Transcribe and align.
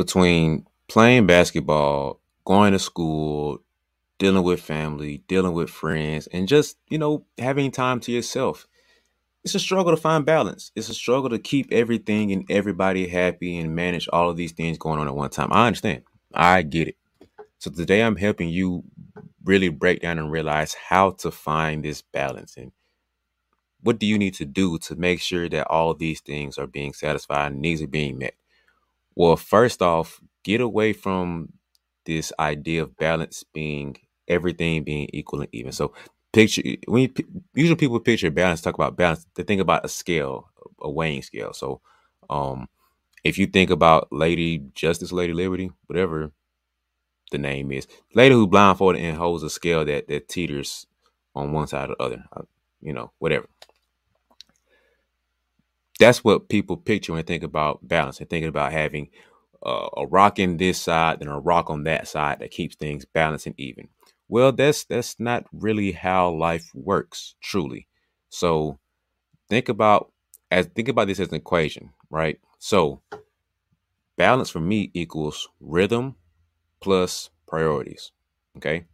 between 0.00 0.66
playing 0.88 1.26
basketball, 1.26 2.22
going 2.46 2.72
to 2.72 2.78
school, 2.78 3.58
dealing 4.18 4.42
with 4.42 4.58
family, 4.58 5.22
dealing 5.28 5.52
with 5.52 5.68
friends, 5.68 6.26
and 6.28 6.48
just, 6.48 6.78
you 6.88 6.96
know, 6.96 7.26
having 7.36 7.70
time 7.70 8.00
to 8.00 8.10
yourself. 8.10 8.66
It's 9.44 9.54
a 9.54 9.60
struggle 9.60 9.94
to 9.94 10.00
find 10.00 10.24
balance. 10.24 10.72
It's 10.74 10.88
a 10.88 10.94
struggle 10.94 11.28
to 11.28 11.38
keep 11.38 11.70
everything 11.70 12.32
and 12.32 12.46
everybody 12.50 13.08
happy 13.08 13.58
and 13.58 13.76
manage 13.76 14.08
all 14.10 14.30
of 14.30 14.38
these 14.38 14.52
things 14.52 14.78
going 14.78 14.98
on 14.98 15.06
at 15.06 15.14
one 15.14 15.28
time. 15.28 15.52
I 15.52 15.66
understand. 15.66 16.04
I 16.32 16.62
get 16.62 16.88
it. 16.88 16.96
So 17.58 17.70
today 17.70 18.00
I'm 18.00 18.16
helping 18.16 18.48
you 18.48 18.84
really 19.44 19.68
break 19.68 20.00
down 20.00 20.18
and 20.18 20.32
realize 20.32 20.72
how 20.72 21.10
to 21.10 21.30
find 21.30 21.84
this 21.84 22.00
balance 22.00 22.56
and 22.56 22.72
what 23.82 23.98
do 23.98 24.06
you 24.06 24.18
need 24.18 24.32
to 24.36 24.46
do 24.46 24.78
to 24.78 24.96
make 24.96 25.20
sure 25.20 25.46
that 25.50 25.66
all 25.66 25.90
of 25.90 25.98
these 25.98 26.22
things 26.22 26.56
are 26.56 26.66
being 26.66 26.94
satisfied 26.94 27.52
and 27.52 27.60
needs 27.60 27.82
are 27.82 27.86
being 27.86 28.16
met? 28.16 28.34
Well, 29.20 29.36
first 29.36 29.82
off, 29.82 30.20
get 30.44 30.60
away 30.62 30.94
from 30.94 31.52
this 32.06 32.32
idea 32.38 32.82
of 32.84 32.96
balance 32.96 33.44
being 33.52 33.96
everything 34.28 34.84
being 34.84 35.08
equal 35.12 35.42
and 35.42 35.50
even. 35.52 35.72
So 35.72 35.92
picture 36.32 36.62
when 36.88 37.02
you, 37.02 37.10
usually 37.54 37.76
people 37.76 38.00
picture 38.00 38.30
balance, 38.30 38.62
talk 38.62 38.74
about 38.74 38.96
balance, 38.96 39.26
they 39.34 39.42
think 39.42 39.60
about 39.60 39.84
a 39.84 39.88
scale, 39.88 40.48
a 40.80 40.90
weighing 40.90 41.22
scale. 41.22 41.52
So 41.52 41.82
um 42.30 42.68
if 43.24 43.38
you 43.38 43.46
think 43.46 43.70
about 43.70 44.08
Lady 44.12 44.64
Justice, 44.74 45.12
Lady 45.12 45.34
Liberty, 45.34 45.72
whatever 45.88 46.32
the 47.32 47.38
name 47.38 47.72
is, 47.72 47.86
lady 48.14 48.34
who 48.34 48.46
blindfolded 48.46 49.02
and 49.02 49.18
holds 49.18 49.42
a 49.44 49.50
scale 49.50 49.84
that 49.84 50.08
that 50.08 50.28
teeters 50.28 50.86
on 51.34 51.52
one 51.52 51.68
side 51.68 51.90
or 51.90 51.96
the 51.96 52.02
other, 52.04 52.24
uh, 52.36 52.42
you 52.80 52.92
know, 52.92 53.12
whatever. 53.18 53.48
That's 56.00 56.24
what 56.24 56.50
people 56.50 56.78
picture 56.78 57.12
when 57.12 57.22
they 57.22 57.26
think 57.26 57.44
about 57.44 57.88
balance. 57.88 58.18
They're 58.18 58.28
thinking 58.28 58.50
about 58.50 58.72
having 58.72 59.10
uh, 59.64 59.88
a 59.98 60.06
rock 60.06 60.38
in 60.40 60.58
this 60.58 60.80
side 60.80 61.20
and 61.22 61.30
a 61.30 61.34
rock 61.38 61.70
on 61.70 61.84
that 61.84 62.08
side 62.08 62.40
that 62.40 62.52
keeps 62.52 62.76
things 62.76 63.04
balanced 63.06 63.46
and 63.46 63.54
even. 63.60 63.88
Well, 64.28 64.52
that's 64.52 64.84
that's 64.84 65.20
not 65.20 65.46
really 65.52 65.92
how 65.92 66.30
life 66.30 66.70
works, 66.74 67.36
truly. 67.42 67.88
So 68.30 68.78
think 69.50 69.68
about 69.68 70.12
as 70.50 70.66
think 70.66 70.88
about 70.88 71.08
this 71.08 71.20
as 71.20 71.28
an 71.28 71.36
equation, 71.36 71.90
right? 72.10 72.40
So 72.58 73.02
balance 74.16 74.50
for 74.50 74.60
me 74.60 74.90
equals 74.94 75.48
rhythm 75.60 76.14
plus 76.80 77.30
priorities. 77.48 78.12
Okay. 78.56 78.86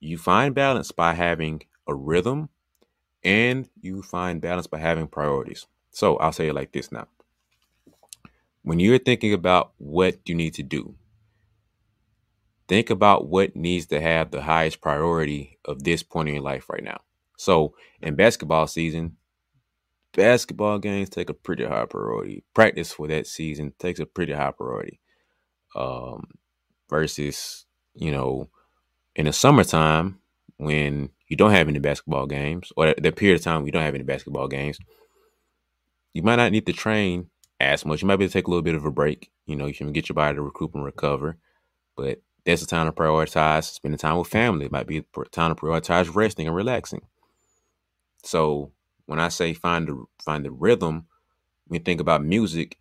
You 0.00 0.18
find 0.18 0.54
balance 0.54 0.92
by 0.92 1.14
having 1.14 1.62
a 1.88 1.94
rhythm 1.94 2.50
and 3.24 3.68
you 3.80 4.02
find 4.02 4.40
balance 4.40 4.66
by 4.66 4.78
having 4.78 5.08
priorities. 5.08 5.66
So 5.96 6.18
I'll 6.18 6.30
say 6.30 6.48
it 6.48 6.54
like 6.54 6.72
this 6.72 6.92
now. 6.92 7.08
When 8.60 8.78
you're 8.78 8.98
thinking 8.98 9.32
about 9.32 9.72
what 9.78 10.16
you 10.26 10.34
need 10.34 10.52
to 10.54 10.62
do, 10.62 10.94
think 12.68 12.90
about 12.90 13.28
what 13.28 13.56
needs 13.56 13.86
to 13.86 13.98
have 13.98 14.30
the 14.30 14.42
highest 14.42 14.82
priority 14.82 15.58
of 15.64 15.84
this 15.84 16.02
point 16.02 16.28
in 16.28 16.34
your 16.34 16.44
life 16.44 16.68
right 16.68 16.84
now. 16.84 17.00
So 17.38 17.76
in 18.02 18.14
basketball 18.14 18.66
season, 18.66 19.16
basketball 20.12 20.80
games 20.80 21.08
take 21.08 21.30
a 21.30 21.34
pretty 21.34 21.64
high 21.64 21.86
priority. 21.86 22.44
Practice 22.52 22.92
for 22.92 23.08
that 23.08 23.26
season 23.26 23.72
takes 23.78 23.98
a 23.98 24.04
pretty 24.04 24.34
high 24.34 24.50
priority. 24.50 25.00
Um, 25.74 26.28
versus, 26.90 27.64
you 27.94 28.10
know, 28.10 28.50
in 29.14 29.24
the 29.24 29.32
summertime 29.32 30.18
when 30.58 31.08
you 31.28 31.38
don't 31.38 31.52
have 31.52 31.68
any 31.68 31.78
basketball 31.78 32.26
games, 32.26 32.70
or 32.76 32.94
that 32.98 33.16
period 33.16 33.36
of 33.36 33.44
time 33.44 33.64
you 33.64 33.72
don't 33.72 33.82
have 33.82 33.94
any 33.94 34.04
basketball 34.04 34.46
games, 34.46 34.78
you 36.16 36.22
might 36.22 36.36
not 36.36 36.50
need 36.50 36.64
to 36.64 36.72
train 36.72 37.28
as 37.60 37.84
much. 37.84 38.00
You 38.00 38.08
might 38.08 38.16
be 38.16 38.24
able 38.24 38.30
to 38.30 38.32
take 38.32 38.46
a 38.46 38.50
little 38.50 38.62
bit 38.62 38.74
of 38.74 38.86
a 38.86 38.90
break. 38.90 39.30
You 39.44 39.54
know, 39.54 39.66
you 39.66 39.74
can 39.74 39.92
get 39.92 40.08
your 40.08 40.14
body 40.14 40.34
to 40.34 40.42
recoup 40.42 40.74
and 40.74 40.82
recover. 40.82 41.36
But 41.94 42.22
that's 42.46 42.62
the 42.62 42.66
time 42.66 42.86
to 42.86 42.92
prioritize 42.92 43.64
spending 43.64 43.98
time 43.98 44.16
with 44.16 44.28
family. 44.28 44.64
It 44.64 44.72
might 44.72 44.86
be 44.86 44.98
a 44.98 45.24
time 45.30 45.54
to 45.54 45.60
prioritize 45.60 46.14
resting 46.14 46.46
and 46.46 46.56
relaxing. 46.56 47.02
So 48.24 48.72
when 49.04 49.20
I 49.20 49.28
say 49.28 49.52
find 49.52 49.86
the 49.88 50.04
find 50.24 50.42
the 50.42 50.50
rhythm, 50.50 51.04
when 51.66 51.80
you 51.80 51.84
think 51.84 52.00
about 52.00 52.24
music, 52.24 52.78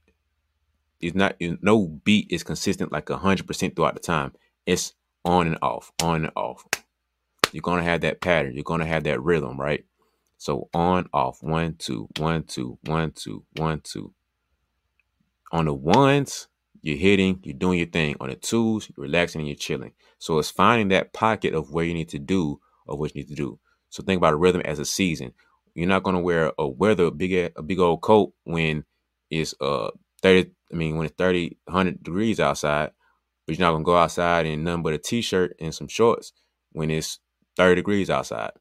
it's 1.02 1.16
not 1.16 1.35
no 1.41 1.88
beat 2.06 2.28
is 2.31 2.44
consistent 2.44 2.94
like 2.94 3.09
hundred 3.09 3.47
percent 3.47 3.75
throughout 3.75 3.96
the 3.96 4.00
time. 4.00 4.31
It's 4.66 4.94
on 5.25 5.47
and 5.47 5.57
off, 5.62 5.91
on 6.02 6.23
and 6.23 6.31
off. 6.38 6.66
You're 7.52 7.62
gonna 7.62 7.84
have 7.84 8.00
that 8.02 8.22
pattern. 8.22 8.53
You're 8.56 8.63
gonna 8.63 8.85
have 8.85 9.03
that 9.03 9.22
rhythm, 9.22 9.59
right? 9.59 9.84
So 10.38 10.69
on, 10.73 11.07
off, 11.13 11.41
one, 11.41 11.75
two, 11.78 12.07
one, 12.18 12.44
two, 12.44 12.78
one, 12.85 13.12
two, 13.12 13.44
one, 13.56 13.81
two. 13.81 14.13
On 15.51 15.66
the 15.66 15.73
ones, 15.73 16.47
you're 16.81 16.97
hitting, 16.97 17.40
you're 17.44 17.57
doing 17.57 17.79
your 17.79 17.88
thing. 17.88 18.16
On 18.19 18.29
the 18.29 18.35
twos, 18.35 18.90
you're 18.90 19.06
relaxing 19.06 19.41
and 19.41 19.47
you're 19.47 19.56
chilling. 19.56 19.94
So 20.19 20.38
it's 20.38 20.51
finding 20.51 20.90
that 20.90 21.13
pocket 21.13 21.53
of 21.53 21.72
where 21.72 21.85
you 21.85 21.94
need 21.94 22.09
to 22.09 22.19
do 22.19 22.59
or 22.85 22.97
what 22.97 23.16
you 23.16 23.22
need 23.22 23.29
to 23.29 23.35
do. 23.35 23.59
So 23.90 24.03
think 24.03 24.18
about 24.18 24.34
a 24.34 24.38
rhythm 24.38 24.62
as 24.66 24.79
a 24.79 24.85
season. 24.85 25.34
You're 25.73 25.88
not 25.88 26.03
gonna 26.03 26.19
wear 26.19 26.52
a 26.57 26.67
weather 26.67 27.12
big 27.12 27.52
a 27.56 27.62
big 27.62 27.79
old 27.79 28.02
coat 28.02 28.34
when 28.44 28.85
it's 29.29 29.53
uh 29.59 29.90
30 30.22 30.52
I 30.72 30.75
mean 30.75 30.96
when 30.96 31.06
it's 31.07 31.16
30 31.16 31.57
100 31.66 32.03
degrees 32.03 32.40
outside, 32.40 32.91
but 33.46 33.57
you're 33.57 33.66
not 33.66 33.73
gonna 33.73 33.84
go 33.84 33.97
outside 33.97 34.46
in 34.46 34.63
nothing 34.63 34.84
but 34.84 34.94
a 34.94 34.97
t-shirt 34.97 35.56
and 35.59 35.73
some 35.73 35.88
shorts 35.88 36.34
when 36.72 36.91
it's 36.91 37.19
30 37.57 37.75
degrees 37.75 38.09
outside. 38.09 38.52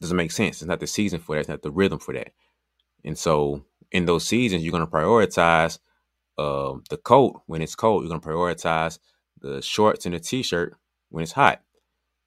Doesn't 0.00 0.16
make 0.16 0.32
sense. 0.32 0.62
It's 0.62 0.68
not 0.68 0.80
the 0.80 0.86
season 0.86 1.20
for 1.20 1.34
that. 1.34 1.40
It's 1.40 1.48
not 1.48 1.62
the 1.62 1.70
rhythm 1.70 1.98
for 1.98 2.14
that. 2.14 2.32
And 3.04 3.18
so 3.18 3.64
in 3.92 4.06
those 4.06 4.26
seasons, 4.26 4.62
you're 4.62 4.72
gonna 4.72 4.86
prioritize 4.86 5.78
uh, 6.38 6.74
the 6.88 6.96
coat 6.96 7.42
when 7.46 7.62
it's 7.62 7.74
cold. 7.74 8.02
You're 8.02 8.10
gonna 8.10 8.20
prioritize 8.20 8.98
the 9.40 9.62
shorts 9.62 10.06
and 10.06 10.14
the 10.14 10.20
t-shirt 10.20 10.76
when 11.10 11.22
it's 11.22 11.32
hot. 11.32 11.62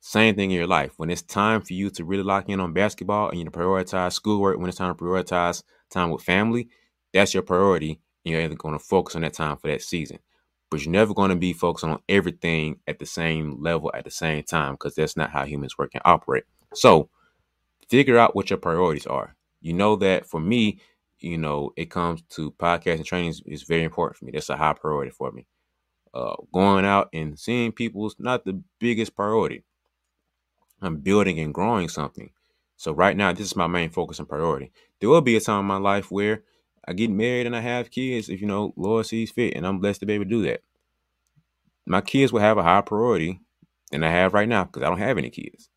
Same 0.05 0.35
thing 0.35 0.51
in 0.51 0.57
your 0.57 0.67
life. 0.67 0.93
When 0.97 1.09
it's 1.09 1.21
time 1.21 1.61
for 1.61 1.73
you 1.73 1.89
to 1.91 2.03
really 2.03 2.23
lock 2.23 2.49
in 2.49 2.59
on 2.59 2.73
basketball 2.73 3.29
and 3.29 3.39
you 3.39 3.45
prioritize 3.45 4.13
schoolwork, 4.13 4.57
when 4.59 4.67
it's 4.67 4.77
time 4.77 4.93
to 4.93 5.01
prioritize 5.01 5.63
time 5.89 6.09
with 6.09 6.21
family, 6.21 6.67
that's 7.13 7.33
your 7.33 7.43
priority. 7.43 8.01
And 8.25 8.33
you're 8.33 8.49
going 8.49 8.77
to 8.77 8.83
focus 8.83 9.15
on 9.15 9.21
that 9.21 9.33
time 9.33 9.55
for 9.55 9.69
that 9.69 9.81
season. 9.81 10.19
But 10.69 10.83
you're 10.83 10.91
never 10.91 11.13
going 11.13 11.29
to 11.29 11.37
be 11.37 11.53
focusing 11.53 11.89
on 11.89 12.01
everything 12.09 12.79
at 12.85 12.99
the 12.99 13.05
same 13.05 13.61
level 13.61 13.91
at 13.93 14.03
the 14.03 14.11
same 14.11 14.43
time 14.43 14.73
because 14.73 14.95
that's 14.95 15.15
not 15.15 15.29
how 15.29 15.45
humans 15.45 15.77
work 15.77 15.91
and 15.93 16.01
operate. 16.03 16.43
So 16.73 17.09
figure 17.93 18.17
out 18.17 18.35
what 18.35 18.49
your 18.49 18.57
priorities 18.57 19.05
are. 19.05 19.35
You 19.61 19.73
know 19.73 19.95
that 19.97 20.25
for 20.25 20.39
me, 20.39 20.79
you 21.19 21.37
know, 21.37 21.73
it 21.77 21.91
comes 21.91 22.23
to 22.31 22.49
podcast 22.49 22.95
and 22.95 23.05
training 23.05 23.35
is, 23.45 23.61
very 23.61 23.83
important 23.83 24.17
for 24.17 24.25
me. 24.25 24.31
That's 24.31 24.49
a 24.49 24.57
high 24.57 24.73
priority 24.73 25.11
for 25.11 25.31
me. 25.31 25.45
Uh, 26.11 26.33
going 26.51 26.85
out 26.85 27.09
and 27.13 27.37
seeing 27.37 27.71
people 27.71 28.07
is 28.07 28.15
not 28.17 28.45
the 28.45 28.59
biggest 28.79 29.15
priority. 29.15 29.63
I'm 30.81 30.97
building 30.97 31.39
and 31.39 31.53
growing 31.53 31.87
something. 31.87 32.31
So 32.77 32.93
right 32.93 33.15
now, 33.15 33.31
this 33.31 33.45
is 33.45 33.55
my 33.55 33.67
main 33.67 33.91
focus 33.91 34.17
and 34.17 34.27
priority. 34.27 34.71
There 34.99 35.09
will 35.09 35.21
be 35.21 35.35
a 35.35 35.39
time 35.39 35.59
in 35.59 35.65
my 35.67 35.77
life 35.77 36.09
where 36.09 36.41
I 36.87 36.93
get 36.93 37.11
married 37.11 37.45
and 37.45 37.55
I 37.55 37.59
have 37.59 37.91
kids 37.91 38.27
if 38.27 38.41
you 38.41 38.47
know 38.47 38.73
Lord 38.75 39.05
sees 39.05 39.29
fit, 39.29 39.55
and 39.55 39.67
I'm 39.67 39.77
blessed 39.77 39.99
to 39.99 40.07
be 40.07 40.13
able 40.13 40.25
to 40.25 40.29
do 40.31 40.41
that. 40.47 40.61
My 41.85 42.01
kids 42.01 42.33
will 42.33 42.41
have 42.41 42.57
a 42.57 42.63
higher 42.63 42.81
priority 42.81 43.39
than 43.91 44.03
I 44.03 44.09
have 44.09 44.33
right 44.33 44.49
now 44.49 44.63
because 44.63 44.81
I 44.81 44.89
don't 44.89 44.97
have 44.97 45.19
any 45.19 45.29
kids. 45.29 45.69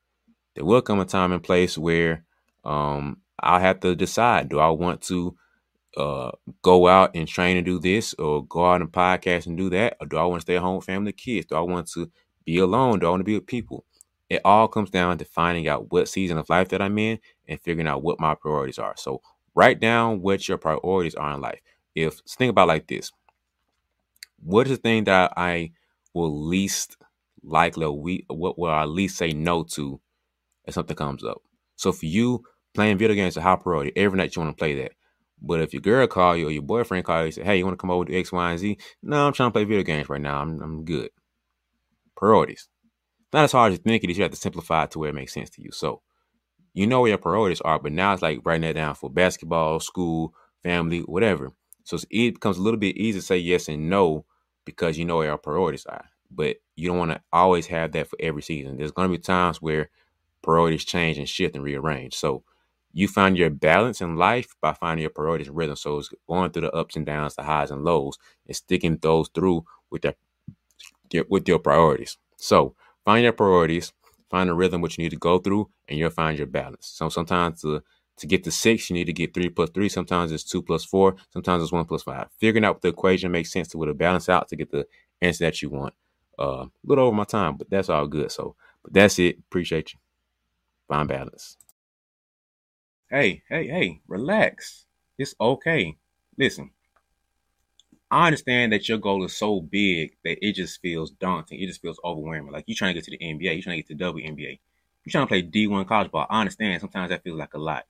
There 0.56 0.64
will 0.64 0.82
come 0.82 1.00
a 1.00 1.04
time 1.04 1.32
and 1.32 1.42
place 1.42 1.78
where 1.78 2.24
um, 2.64 3.18
I'll 3.40 3.60
have 3.60 3.80
to 3.80 3.94
decide: 3.94 4.48
Do 4.48 4.58
I 4.58 4.70
want 4.70 5.02
to 5.02 5.36
uh, 5.96 6.32
go 6.62 6.88
out 6.88 7.12
and 7.14 7.28
train 7.28 7.56
and 7.56 7.66
do 7.66 7.78
this, 7.78 8.14
or 8.14 8.44
go 8.46 8.66
out 8.66 8.80
and 8.80 8.90
podcast 8.90 9.46
and 9.46 9.56
do 9.56 9.70
that, 9.70 9.96
or 10.00 10.06
do 10.06 10.16
I 10.16 10.24
want 10.24 10.40
to 10.40 10.44
stay 10.46 10.56
at 10.56 10.62
home 10.62 10.76
with 10.76 10.86
family, 10.86 11.12
kids? 11.12 11.46
Do 11.46 11.56
I 11.56 11.60
want 11.60 11.88
to 11.92 12.10
be 12.44 12.58
alone? 12.58 12.98
Do 13.00 13.06
I 13.06 13.10
want 13.10 13.20
to 13.20 13.24
be 13.24 13.34
with 13.34 13.46
people? 13.46 13.84
It 14.28 14.40
all 14.44 14.66
comes 14.66 14.90
down 14.90 15.18
to 15.18 15.24
finding 15.24 15.68
out 15.68 15.92
what 15.92 16.08
season 16.08 16.38
of 16.38 16.50
life 16.50 16.68
that 16.70 16.82
I'm 16.82 16.98
in 16.98 17.20
and 17.46 17.60
figuring 17.60 17.86
out 17.86 18.02
what 18.02 18.18
my 18.20 18.34
priorities 18.34 18.78
are. 18.78 18.94
So 18.96 19.22
write 19.54 19.78
down 19.78 20.20
what 20.20 20.48
your 20.48 20.58
priorities 20.58 21.14
are 21.14 21.34
in 21.34 21.40
life. 21.40 21.60
If 21.94 22.20
think 22.26 22.50
about 22.50 22.68
like 22.68 22.88
this, 22.88 23.12
what 24.42 24.66
is 24.66 24.78
the 24.78 24.82
thing 24.82 25.04
that 25.04 25.32
I 25.36 25.72
will 26.12 26.46
least 26.46 26.96
likely 27.42 27.86
we 27.86 28.24
what 28.28 28.58
will 28.58 28.70
I 28.70 28.84
least 28.84 29.16
say 29.16 29.32
no 29.32 29.62
to 29.62 30.00
if 30.66 30.74
something 30.74 30.96
comes 30.96 31.24
up? 31.24 31.42
So 31.76 31.92
for 31.92 32.06
you, 32.06 32.44
playing 32.74 32.98
video 32.98 33.14
games 33.14 33.34
is 33.34 33.38
a 33.38 33.42
high 33.42 33.56
priority. 33.56 33.92
Every 33.96 34.16
night 34.16 34.34
you 34.34 34.42
want 34.42 34.56
to 34.56 34.60
play 34.60 34.74
that. 34.82 34.92
But 35.40 35.60
if 35.60 35.72
your 35.74 35.82
girl 35.82 36.06
call 36.06 36.36
you 36.36 36.48
or 36.48 36.50
your 36.50 36.62
boyfriend 36.62 37.04
call 37.04 37.18
you 37.18 37.24
and 37.26 37.34
say, 37.34 37.44
Hey, 37.44 37.58
you 37.58 37.64
want 37.64 37.78
to 37.78 37.80
come 37.80 37.90
over 37.90 38.06
to 38.06 38.18
X, 38.18 38.32
Y, 38.32 38.50
and 38.50 38.58
Z? 38.58 38.78
No, 39.02 39.26
I'm 39.26 39.32
trying 39.32 39.48
to 39.48 39.52
play 39.52 39.64
video 39.64 39.82
games 39.82 40.08
right 40.08 40.20
now. 40.20 40.40
I'm 40.40 40.60
I'm 40.62 40.84
good. 40.84 41.10
Priorities. 42.16 42.68
Not 43.32 43.44
as 43.44 43.52
hard 43.52 43.72
as 43.72 43.78
think 43.80 44.02
it 44.02 44.10
is, 44.10 44.16
you 44.16 44.22
have 44.22 44.32
to 44.32 44.38
simplify 44.38 44.84
it 44.84 44.92
to 44.92 44.98
where 44.98 45.10
it 45.10 45.14
makes 45.14 45.34
sense 45.34 45.50
to 45.50 45.62
you. 45.62 45.70
So 45.72 46.00
you 46.72 46.86
know 46.86 47.00
where 47.00 47.10
your 47.10 47.18
priorities 47.18 47.60
are, 47.62 47.78
but 47.78 47.92
now 47.92 48.12
it's 48.12 48.22
like 48.22 48.40
writing 48.44 48.62
that 48.62 48.74
down 48.74 48.94
for 48.94 49.10
basketball, 49.10 49.80
school, 49.80 50.34
family, 50.62 51.00
whatever. 51.00 51.52
So 51.84 51.98
it 52.10 52.34
becomes 52.34 52.58
a 52.58 52.62
little 52.62 52.78
bit 52.78 52.96
easier 52.96 53.20
to 53.20 53.26
say 53.26 53.38
yes 53.38 53.68
and 53.68 53.88
no 53.88 54.24
because 54.64 54.98
you 54.98 55.04
know 55.04 55.16
where 55.16 55.28
your 55.28 55.38
priorities 55.38 55.86
are. 55.86 56.04
But 56.30 56.56
you 56.74 56.88
don't 56.88 56.98
want 56.98 57.12
to 57.12 57.22
always 57.32 57.66
have 57.68 57.92
that 57.92 58.08
for 58.08 58.16
every 58.20 58.42
season. 58.42 58.76
There's 58.76 58.92
going 58.92 59.08
to 59.08 59.16
be 59.16 59.22
times 59.22 59.62
where 59.62 59.90
priorities 60.48 60.84
change 60.94 61.18
and 61.18 61.28
shift 61.28 61.54
and 61.56 61.64
rearrange. 61.64 62.14
So 62.14 62.30
You 62.92 63.08
find 63.08 63.36
your 63.36 63.50
balance 63.50 64.00
in 64.00 64.16
life 64.16 64.50
by 64.64 64.72
finding 64.72 65.02
your 65.02 65.10
priorities 65.18 65.48
and 65.48 65.56
rhythm. 65.60 65.76
So 65.76 65.98
it's 65.98 66.10
going 66.28 66.50
through 66.50 66.66
the 66.66 66.72
ups 66.82 66.96
and 66.96 67.04
downs, 67.06 67.34
the 67.36 67.42
highs 67.52 67.70
and 67.70 67.84
lows, 67.84 68.16
and 68.46 68.56
sticking 68.56 68.96
those 69.02 69.28
through 69.34 69.58
with 69.90 70.02
that 70.02 70.16
with 71.28 71.48
your 71.48 71.58
priorities. 71.58 72.16
So 72.36 72.74
find 73.04 73.22
your 73.22 73.32
priorities, 73.32 73.92
find 74.30 74.50
a 74.50 74.54
rhythm 74.54 74.80
which 74.80 74.98
you 74.98 75.04
need 75.04 75.10
to 75.10 75.16
go 75.16 75.38
through, 75.38 75.70
and 75.88 75.98
you'll 75.98 76.10
find 76.10 76.36
your 76.38 76.46
balance. 76.46 76.86
So 76.94 77.08
sometimes 77.08 77.62
to 77.62 77.82
to 78.18 78.26
get 78.26 78.44
to 78.44 78.50
six, 78.50 78.88
you 78.88 78.94
need 78.94 79.04
to 79.04 79.12
get 79.12 79.34
three 79.34 79.50
plus 79.50 79.68
three. 79.70 79.90
Sometimes 79.90 80.32
it's 80.32 80.42
two 80.44 80.62
plus 80.62 80.84
four. 80.84 81.16
Sometimes 81.34 81.62
it's 81.62 81.72
one 81.72 81.84
plus 81.84 82.02
five. 82.02 82.28
Figuring 82.40 82.64
out 82.64 82.76
what 82.76 82.82
the 82.82 82.88
equation 82.88 83.30
makes 83.30 83.52
sense 83.52 83.68
to 83.68 83.78
with 83.78 83.90
a 83.90 83.94
balance 83.94 84.28
out 84.30 84.48
to 84.48 84.56
get 84.56 84.70
the 84.70 84.86
answer 85.20 85.44
that 85.44 85.60
you 85.60 85.68
want. 85.68 85.92
Uh, 86.38 86.64
a 86.64 86.70
little 86.84 87.04
over 87.06 87.16
my 87.16 87.24
time, 87.24 87.56
but 87.56 87.68
that's 87.68 87.90
all 87.90 88.06
good. 88.06 88.32
So, 88.32 88.56
but 88.82 88.94
that's 88.94 89.18
it. 89.18 89.38
Appreciate 89.38 89.92
you. 89.92 90.05
Find 90.88 91.08
balance. 91.08 91.56
Hey, 93.10 93.42
hey, 93.48 93.68
hey, 93.68 94.00
relax. 94.08 94.84
It's 95.18 95.34
okay. 95.40 95.96
Listen, 96.38 96.70
I 98.10 98.26
understand 98.26 98.72
that 98.72 98.88
your 98.88 98.98
goal 98.98 99.24
is 99.24 99.36
so 99.36 99.60
big 99.60 100.16
that 100.24 100.44
it 100.46 100.54
just 100.54 100.80
feels 100.80 101.10
daunting. 101.10 101.60
It 101.60 101.66
just 101.66 101.82
feels 101.82 102.00
overwhelming. 102.04 102.52
Like 102.52 102.64
you're 102.66 102.76
trying 102.76 102.94
to 102.94 103.00
get 103.00 103.04
to 103.04 103.10
the 103.10 103.18
NBA, 103.18 103.54
you're 103.54 103.62
trying 103.62 103.82
to 103.82 103.94
get 103.94 103.98
to 103.98 104.04
WNBA. 104.12 104.58
You're 105.04 105.10
trying 105.10 105.24
to 105.24 105.28
play 105.28 105.42
D1 105.42 105.86
college 105.86 106.10
ball. 106.10 106.26
I 106.28 106.40
understand 106.40 106.80
sometimes 106.80 107.10
that 107.10 107.22
feels 107.22 107.38
like 107.38 107.54
a 107.54 107.58
lot. 107.58 107.86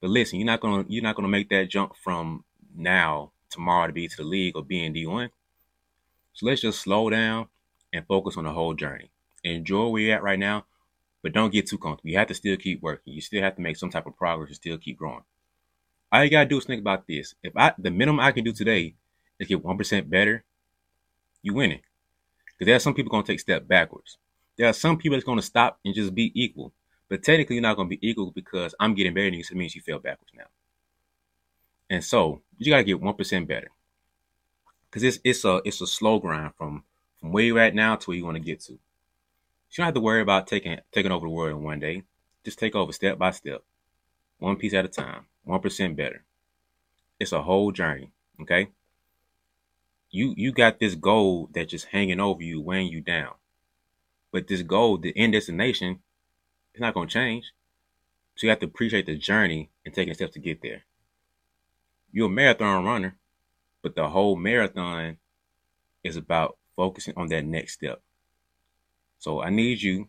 But 0.00 0.10
listen, 0.10 0.38
you're 0.38 0.46
not 0.46 0.60
gonna 0.60 0.84
you're 0.88 1.02
not 1.02 1.16
gonna 1.16 1.28
make 1.28 1.48
that 1.50 1.70
jump 1.70 1.96
from 1.96 2.44
now 2.74 3.32
tomorrow 3.50 3.86
to 3.86 3.92
be 3.92 4.08
to 4.08 4.16
the 4.16 4.24
league 4.24 4.56
or 4.56 4.62
being 4.62 4.92
D1. 4.92 5.30
So 6.34 6.46
let's 6.46 6.60
just 6.60 6.80
slow 6.80 7.08
down 7.10 7.48
and 7.92 8.06
focus 8.06 8.36
on 8.36 8.44
the 8.44 8.52
whole 8.52 8.74
journey. 8.74 9.10
Enjoy 9.42 9.88
where 9.88 10.02
you're 10.02 10.16
at 10.16 10.22
right 10.22 10.38
now, 10.38 10.66
but 11.26 11.32
don't 11.32 11.52
get 11.52 11.66
too 11.66 11.76
comfortable. 11.76 12.08
You 12.08 12.18
have 12.18 12.28
to 12.28 12.34
still 12.34 12.56
keep 12.56 12.80
working. 12.80 13.12
You 13.12 13.20
still 13.20 13.42
have 13.42 13.56
to 13.56 13.60
make 13.60 13.76
some 13.76 13.90
type 13.90 14.06
of 14.06 14.16
progress 14.16 14.46
and 14.46 14.54
still 14.54 14.78
keep 14.78 14.96
growing. 14.96 15.24
All 16.12 16.22
you 16.22 16.30
gotta 16.30 16.48
do 16.48 16.56
is 16.56 16.64
think 16.64 16.80
about 16.80 17.08
this. 17.08 17.34
If 17.42 17.52
I 17.56 17.74
the 17.76 17.90
minimum 17.90 18.20
I 18.20 18.30
can 18.30 18.44
do 18.44 18.52
today 18.52 18.94
is 19.40 19.48
get 19.48 19.64
one 19.64 19.76
percent 19.76 20.08
better, 20.08 20.44
you 21.42 21.52
winning. 21.52 21.80
Because 22.46 22.66
there 22.66 22.76
are 22.76 22.78
some 22.78 22.94
people 22.94 23.10
gonna 23.10 23.26
take 23.26 23.40
step 23.40 23.66
backwards. 23.66 24.18
There 24.56 24.68
are 24.68 24.72
some 24.72 24.98
people 24.98 25.16
that's 25.16 25.24
gonna 25.24 25.42
stop 25.42 25.80
and 25.84 25.96
just 25.96 26.14
be 26.14 26.30
equal. 26.40 26.72
But 27.08 27.24
technically, 27.24 27.56
you're 27.56 27.62
not 27.62 27.74
to 27.74 27.84
be 27.86 27.98
equal 28.08 28.30
because 28.30 28.76
I'm 28.78 28.94
getting 28.94 29.12
better 29.12 29.26
than 29.26 29.34
you, 29.34 29.42
so 29.42 29.54
it 29.54 29.58
means 29.58 29.74
you 29.74 29.82
fell 29.82 29.98
backwards 29.98 30.30
now. 30.32 30.46
And 31.90 32.04
so 32.04 32.40
you 32.56 32.70
got 32.70 32.78
to 32.78 32.84
get 32.84 33.00
one 33.00 33.14
percent 33.14 33.48
better 33.48 33.72
because 34.88 35.02
it's 35.02 35.18
it's 35.24 35.44
a 35.44 35.60
it's 35.64 35.80
a 35.80 35.88
slow 35.88 36.20
grind 36.20 36.54
from 36.54 36.84
from 37.18 37.32
where 37.32 37.42
you're 37.42 37.58
at 37.58 37.74
now 37.74 37.96
to 37.96 38.10
where 38.10 38.16
you 38.16 38.24
want 38.24 38.36
to 38.36 38.42
get 38.42 38.60
to. 38.60 38.78
You 39.70 39.78
don't 39.78 39.86
have 39.86 39.94
to 39.94 40.00
worry 40.00 40.22
about 40.22 40.46
taking 40.46 40.78
taking 40.92 41.12
over 41.12 41.26
the 41.26 41.30
world 41.30 41.56
in 41.56 41.62
one 41.62 41.80
day. 41.80 42.02
Just 42.44 42.58
take 42.58 42.74
over 42.74 42.92
step 42.92 43.18
by 43.18 43.30
step, 43.32 43.62
one 44.38 44.56
piece 44.56 44.74
at 44.74 44.84
a 44.84 44.88
time, 44.88 45.26
one 45.44 45.60
percent 45.60 45.96
better. 45.96 46.24
It's 47.20 47.32
a 47.32 47.42
whole 47.42 47.72
journey. 47.72 48.10
Okay. 48.40 48.68
You 50.10 50.34
you 50.36 50.52
got 50.52 50.78
this 50.78 50.94
goal 50.94 51.50
that's 51.52 51.70
just 51.70 51.86
hanging 51.86 52.20
over 52.20 52.42
you, 52.42 52.60
weighing 52.60 52.92
you 52.92 53.00
down. 53.00 53.34
But 54.32 54.48
this 54.48 54.62
goal, 54.62 54.98
the 54.98 55.16
end 55.16 55.32
destination, 55.32 56.00
it's 56.72 56.80
not 56.80 56.94
going 56.94 57.08
to 57.08 57.12
change. 57.12 57.52
So 58.36 58.46
you 58.46 58.50
have 58.50 58.60
to 58.60 58.66
appreciate 58.66 59.06
the 59.06 59.16
journey 59.16 59.70
and 59.84 59.94
taking 59.94 60.14
steps 60.14 60.34
to 60.34 60.40
get 60.40 60.62
there. 60.62 60.84
You're 62.12 62.26
a 62.26 62.30
marathon 62.30 62.84
runner, 62.84 63.16
but 63.82 63.96
the 63.96 64.08
whole 64.08 64.36
marathon 64.36 65.16
is 66.04 66.16
about 66.16 66.56
focusing 66.76 67.14
on 67.16 67.28
that 67.28 67.44
next 67.44 67.74
step. 67.74 68.02
So 69.26 69.42
I 69.42 69.50
need 69.50 69.82
you 69.82 70.08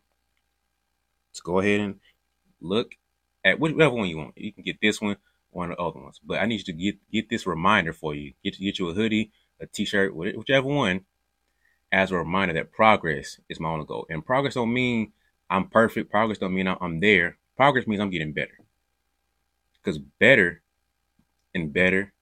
to 1.33 1.41
go 1.41 1.57
ahead 1.57 1.79
and 1.79 1.95
look 2.61 2.93
at 3.43 3.59
whichever 3.59 3.95
one 3.95 4.07
you 4.07 4.17
want. 4.19 4.37
You 4.37 4.53
can 4.53 4.61
get 4.61 4.79
this 4.79 5.01
one, 5.01 5.17
one 5.49 5.71
of 5.71 5.77
the 5.77 5.81
other 5.81 5.99
ones. 5.99 6.21
But 6.23 6.39
I 6.39 6.45
need 6.45 6.59
you 6.59 6.65
to 6.65 6.73
get 6.73 6.97
get 7.11 7.27
this 7.27 7.47
reminder 7.47 7.93
for 7.93 8.13
you. 8.13 8.33
Get 8.43 8.59
get 8.59 8.77
you 8.77 8.89
a 8.89 8.93
hoodie, 8.93 9.31
a 9.59 9.65
t-shirt, 9.65 10.15
whichever 10.15 10.67
one, 10.67 11.05
as 11.91 12.11
a 12.11 12.15
reminder 12.15 12.53
that 12.53 12.71
progress 12.71 13.39
is 13.49 13.59
my 13.59 13.69
only 13.69 13.87
goal. 13.87 14.05
And 14.07 14.23
progress 14.23 14.53
don't 14.53 14.71
mean 14.71 15.13
I'm 15.49 15.67
perfect. 15.67 16.11
Progress 16.11 16.37
don't 16.37 16.53
mean 16.53 16.67
I'm 16.67 16.99
there. 16.99 17.37
Progress 17.55 17.87
means 17.87 18.01
I'm 18.01 18.11
getting 18.11 18.33
better. 18.33 18.59
Because 19.81 19.97
better 19.97 20.61
and 21.55 21.73
better 21.73 22.13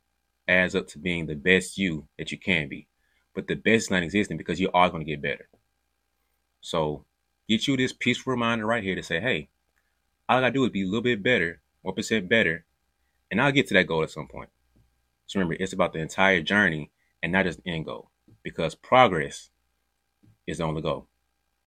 adds 0.48 0.76
up 0.76 0.88
to 0.88 0.98
being 0.98 1.26
the 1.26 1.36
best 1.36 1.78
you 1.78 2.08
that 2.18 2.32
you 2.32 2.38
can 2.38 2.70
be. 2.70 2.88
But 3.34 3.48
the 3.48 3.56
best 3.56 3.88
is 3.88 3.92
not 3.92 4.04
existing 4.04 4.38
because 4.38 4.62
you're 4.62 4.72
always 4.74 4.92
going 4.92 5.04
to 5.06 5.12
get 5.12 5.22
better. 5.22 5.50
So 6.66 7.06
get 7.48 7.68
you 7.68 7.78
this 7.78 7.94
peaceful 7.94 8.32
reminder 8.32 8.66
right 8.66 8.82
here 8.82 8.96
to 8.96 9.04
say, 9.04 9.20
hey, 9.20 9.50
all 10.28 10.40
I 10.40 10.42
gotta 10.42 10.54
do 10.54 10.64
is 10.64 10.72
be 10.72 10.82
a 10.82 10.86
little 10.86 11.04
bit 11.04 11.22
better, 11.22 11.62
1% 11.86 12.28
better, 12.28 12.66
and 13.30 13.40
I'll 13.40 13.52
get 13.52 13.68
to 13.68 13.76
that 13.76 13.86
goal 13.86 14.02
at 14.02 14.10
some 14.10 14.28
point. 14.28 14.50
So 15.28 15.38
remember, 15.38 15.62
it's 15.62 15.74
about 15.74 15.94
the 15.94 16.00
entire 16.00 16.42
journey 16.42 16.90
and 17.22 17.32
not 17.32 17.46
just 17.46 17.62
the 17.62 17.70
end 17.70 17.86
goal. 17.86 18.10
Because 18.42 18.74
progress 18.74 19.52
is 20.48 20.58
the 20.58 20.64
only 20.64 20.82
goal. 20.82 21.08